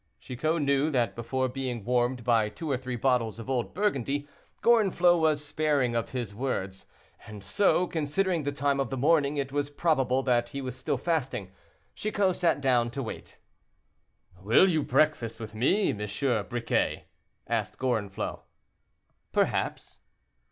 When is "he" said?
10.49-10.59